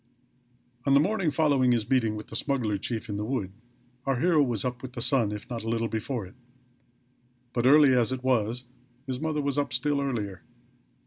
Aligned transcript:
On 0.87 0.95
the 0.95 0.99
morning 0.99 1.29
following 1.29 1.73
his 1.73 1.87
meeting 1.87 2.15
with 2.15 2.29
the 2.29 2.35
smuggler 2.35 2.79
chief 2.79 3.07
in 3.07 3.17
the 3.17 3.23
wood 3.23 3.51
our 4.07 4.19
hero 4.19 4.41
was 4.41 4.65
up 4.65 4.81
with 4.81 4.93
the 4.93 4.99
sun, 5.01 5.31
if 5.31 5.47
not 5.47 5.63
a 5.63 5.69
little 5.69 5.87
before 5.89 6.25
it. 6.25 6.33
But, 7.53 7.67
early 7.67 7.93
as 7.93 8.11
it 8.11 8.23
was, 8.23 8.63
his 9.05 9.19
mother 9.19 9.43
was 9.43 9.59
up 9.59 9.71
still 9.71 10.01
earlier. 10.01 10.41